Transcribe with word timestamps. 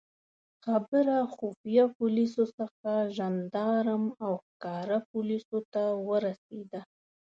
خبره 0.65 1.15
خفیه 1.35 1.85
پولیسو 1.97 2.43
څخه 2.57 2.91
ژندارم 3.17 4.03
او 4.23 4.33
ښکاره 4.47 4.97
پولیسو 5.11 5.57
ته 5.73 5.83
ورسېده. 6.07 6.81